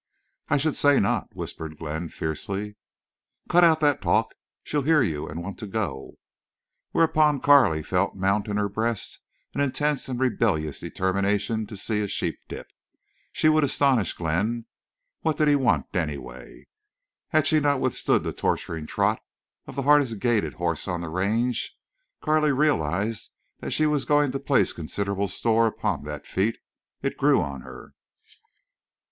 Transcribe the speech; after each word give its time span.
"I 0.49 0.57
should 0.57 0.75
say 0.75 0.99
not!" 0.99 1.27
whispered 1.35 1.77
Glenn, 1.77 2.09
fiercely. 2.09 2.75
"Cut 3.47 3.63
out 3.63 3.81
that 3.81 4.01
talk. 4.01 4.33
She'll 4.63 4.81
hear 4.81 5.03
you 5.03 5.27
and 5.29 5.43
want 5.43 5.59
to 5.59 5.67
go." 5.67 6.15
Whereupon 6.89 7.39
Carley 7.39 7.83
felt 7.83 8.15
mount 8.15 8.47
in 8.47 8.57
her 8.57 8.67
breast 8.67 9.19
an 9.53 9.61
intense 9.61 10.09
and 10.09 10.19
rebellious 10.19 10.79
determination 10.79 11.67
to 11.67 11.77
see 11.77 12.01
a 12.01 12.07
sheep 12.07 12.39
dip. 12.47 12.65
She 13.31 13.47
would 13.47 13.63
astonish 13.63 14.13
Glenn. 14.13 14.65
What 15.19 15.37
did 15.37 15.47
he 15.47 15.55
want, 15.55 15.95
anyway? 15.95 16.65
Had 17.27 17.45
she 17.45 17.59
not 17.59 17.79
withstood 17.79 18.23
the 18.23 18.33
torturing 18.33 18.87
trot 18.87 19.21
of 19.67 19.75
the 19.75 19.83
hardest 19.83 20.17
gaited 20.17 20.55
horse 20.55 20.87
on 20.87 21.01
the 21.01 21.09
range? 21.09 21.77
Carley 22.23 22.51
realized 22.51 23.29
she 23.69 23.85
was 23.85 24.05
going 24.05 24.31
to 24.31 24.39
place 24.39 24.73
considerable 24.73 25.27
store 25.27 25.67
upon 25.67 26.05
that 26.05 26.25
feat. 26.25 26.57
It 27.03 27.17
grew 27.17 27.39
on 27.39 27.61
her. 27.61 27.93